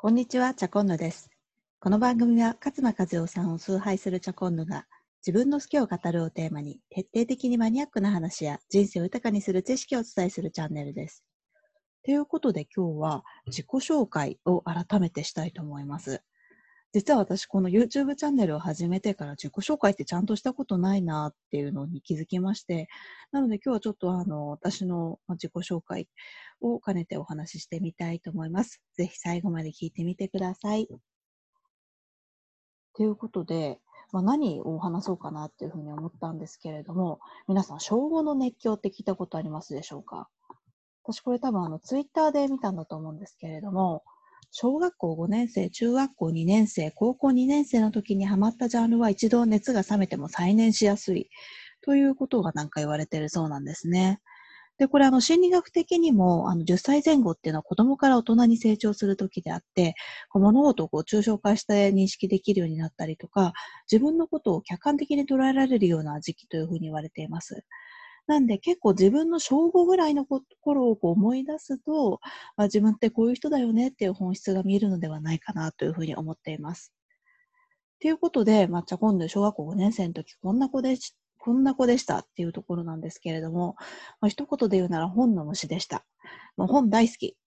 [0.00, 1.28] こんにちは、チャコンヌです。
[1.80, 4.86] この番組は勝間和代さんを崇拝するチャコンヌが
[5.26, 11.24] 自分の好きを語るをテーマに徹底的にマニアックな話や人生を豊かにする知識をお伝えするチャンネルです。
[12.04, 16.22] ということで今日は自己紹介を改めてしたいと思います。
[16.92, 22.86] 実は私この YouTube チャンネルを始めてから自己紹介ってちゃんとしたことないなっていうのに気づきまして、
[23.32, 26.08] なので今日はちょっとあの私の自己紹介
[26.60, 28.82] を兼ねてお話ししてみたいと思います。
[28.96, 30.88] ぜひ最後まで聞いてみてください。
[32.94, 33.78] ということで、
[34.12, 40.28] まあ、何を話そうかなっていうふうに思ったんですけれども、皆さん、小5の熱狂って聞いたことありますでしょうか？
[41.04, 44.02] 私これ多分あのツイッターで見たんだと思うんですけれども、
[44.50, 51.30] 小学校5年生、中学校2年生、高校2年生の時にハマったジャンルは一度熱が冷めても再燃しやすい
[51.82, 54.20] ということがなんか言われてるそうなんですね。
[54.78, 59.94] で、これあの心理学的にもあの10歳前後っていうのは子供から大人に成長する時であって、
[60.30, 63.52] こう物事をこう抽象化して認識できるようになったりとか、
[63.90, 67.64] 自分のことを客観的に捉えられるような時期というふうに言われています。
[68.28, 72.20] なんで結構自分の小5ぐらいの頃をこう思い出すと、
[72.56, 76.92] まあ、自分ってこういう人だよねっていう本質が見えるのではないかなというふうに思っています。
[78.00, 81.16] ということで、まあ、じゃ今度小学校5年生の時こんな子でし
[81.48, 83.74] こんな子でしたっていうところなんですけれども、
[84.20, 86.04] まあ、一言で言うなら本の虫でした。
[86.58, 87.38] もう本大好き。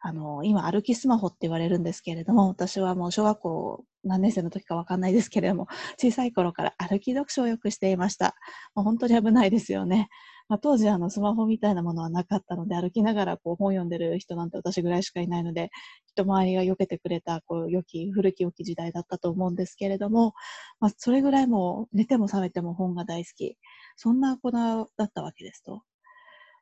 [0.00, 5.68] あの、今歩きスマホって言われるんですけれども、私はもう小学校何年生の時かわかんないですけれども、
[6.02, 8.34] 小さい頃から歩き読書をよくしていました。
[8.74, 10.08] もう、本当に危ないですよね。
[10.48, 15.70] まあ、当時あのスマホみたいなものはなかったので、歩きながらこう本読んでる人なんて私ぐらいしかいないので、
[16.06, 20.34] 人回りが避けてくれたこう良き、古き良き時代だったと思うんですけれども、
[20.80, 23.56] まあ、それぐらいもう寝ても覚めても本が大好き。
[23.96, 25.82] そんな子だったわけですと。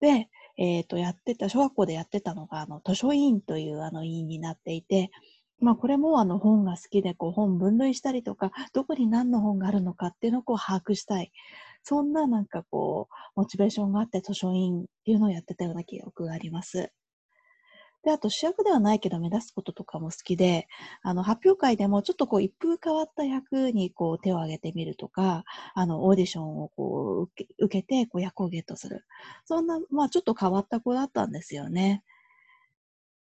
[0.00, 5.10] で、え、ー、と、やってた、小学校でやってたのが、あの、図書委員というあの委員になっていて、
[5.60, 11.32] まあ、これもあの本が好きでこう本分類したりとか、どこに何の本があるのかっていうのをこう把握したい。
[11.84, 16.90] そんななんかこう、モチベーションがあって図書委員っていうのをやってたような記憶があります。
[18.04, 20.68] で、あと主役ではないけど目立つこととかも好きで、
[21.02, 25.44] あの、発表会でもちょっとこう一風変わった役にこう手を挙げてみるとか、
[25.74, 29.04] あの、オーディションをこう受け受けてこう役をゲットする。
[29.46, 32.02] そんな、まあちょっと変わった子だったんですよね。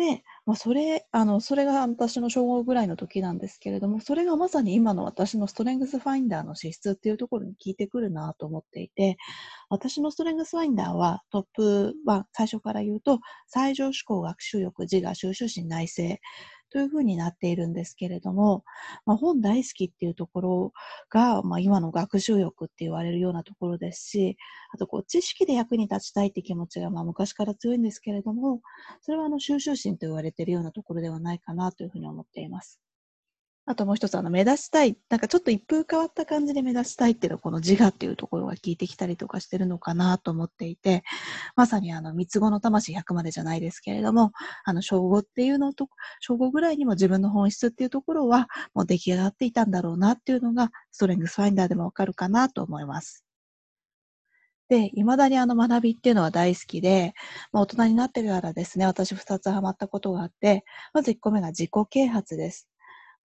[0.00, 9.18] で、まあ、それ、あの、それが私の小5ぐらいの時なんですけれども、それがまさに今の私のストレングスファインダーの資質っていうところに効いてくるなと思っていて、
[9.68, 16.02] 私のストレングスファインダーはトップは最初から言うと、最上思考、学習欲、自我、収集心、内省
[16.70, 18.64] というふうになっているんですけれども、
[19.04, 20.72] まあ、本大好きっていうところ
[21.10, 24.36] が、まあ、今の学習欲って言われるようなところですし、
[24.72, 28.60] あとこう知識で役に立ちたいって気持ちがまあ昔から強いんですけれども、
[29.02, 32.80] それはあの収集心と言われているようなところではないかなというふうに思っています。
[33.66, 34.96] あともう一つ、あの、目立ちたい。
[35.10, 41.04] なんかちょっと一風変わった感じで目立ちたいっていうのは、この自我っていうところが効いてきたりとかしてるのかなと思っていて、
[41.56, 44.32] まさにあの、三つ子の魂100までじゃないですけれども、
[44.64, 45.88] あの、小5っていうのと、
[46.20, 53.24] 小5ぐらいにも自分の本質っていうところは、もう出来上がっていたんだろうなっていうのが、ストレングスファインダーでもわかるかなと思います。
[54.70, 57.12] で、未だにあの学びっていうのは大好きで、
[57.52, 62.69] まあ、大人になってからですね、私2つハマったことがあって、まず1個目が自己啓発です。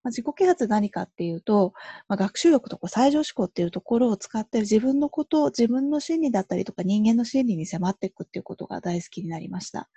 [0.06, 1.74] まあ、自己啓発何かっていうと、
[2.08, 9.90] まあ、学習力とか最上思考っていうところを使って自分のことを自分の心理だったりとか人間の心理に迫っていくっていうことが大好きになりました。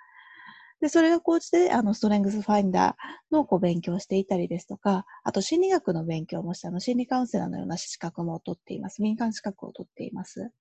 [0.81, 9.03] で、それが講じて、あの、ストレングスファインダーのこう勉強していたりですとか、あと心理学の勉強もして、あの、心理カウンセラーのような資格も取っています。
[9.03, 10.51] 民間資格を取っています。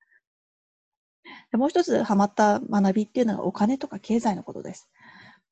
[1.50, 4.88] でもう一つハマった学びっていうのはお金とか経済のことです。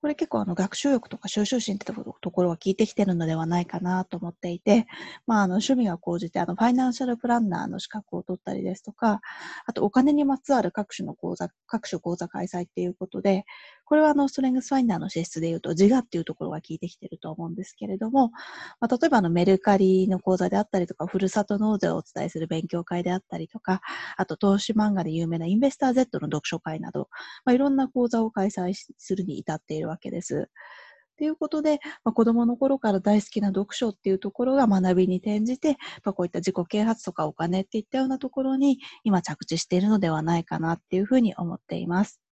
[0.06, 4.86] これ結構あの学習欲とか収集心ってところは効いてきてるのではないかなと思っていて、
[5.26, 9.20] まあ、あの趣味が講じてあのファイナンシャルプランナーの資格を取ったりですとか、
[9.66, 13.46] あとお金にまつわる各種の講座、各種講座開催っていうことで、
[13.86, 18.30] これはあの、ストレングスファインダーの性質で言うと、自我っていうところが効いてきてると思うんですけれども、
[18.80, 23.80] まあ、例えばあの、メルカリの講座であったりとか、ふるさと納税をお伝えする勉強会であったりとか、
[24.16, 27.08] あと投資漫画で有名なインベスター Z の読書会など、
[27.44, 30.50] まあ、いろんな講座を開催するに至っているわけです。
[31.16, 42.25] ということで、まあ、子供の頃から大好きな読書っていうところが学びに転じて、まあ、こういった自己啓発とかお金っていったようなところに今着地しているのではないかなっていうふうに思っています。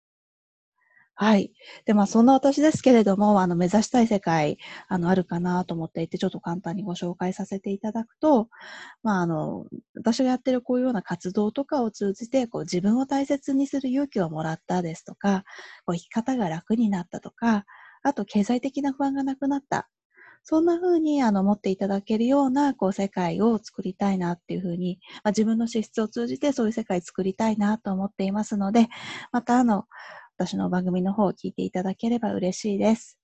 [1.24, 1.52] はい。
[1.86, 4.58] で、まあ、そんな私ですけれども、あの、目指したい世界、
[4.88, 8.50] あの、あるかなと思っていて、ちょっと簡単にご紹介させていただくと、
[9.04, 9.66] まあ、あの、
[9.96, 15.44] 私がやってるこういうような活動とかを通じて、こう、自分を大切にする勇気をもらったですとか、
[15.86, 17.66] こう、生き方が楽になったとか、
[18.04, 19.90] あと、経済的な不安がなくなった。
[20.44, 28.88] そんな風にあの持っていただけるようなこう世界を作りたいなっていう風に、まあ、自分の資質を通じてそういう世界作りたいなと思っていますので、
[29.32, 29.86] またあの、
[30.42, 33.20] 私の番組の方を聞いていただければ嬉しいです。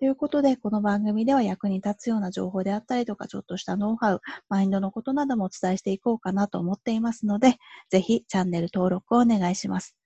[0.00, 7.58] ということで、この番組では役に立つような情報であったりとか、ちょっとしたノウハウ、マインドのことなどもお伝えしていこうかなと思っていますので、
[7.90, 9.96] ぜひチャンネル登録をお願いします。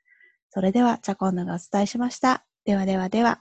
[0.51, 2.45] それでは、チャコンヌがお伝えしました。
[2.67, 3.41] ではではでは。